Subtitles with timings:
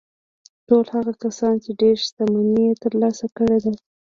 [0.67, 3.73] ټول هغه کسان چې ډېره شتمني يې ترلاسه کړې ده.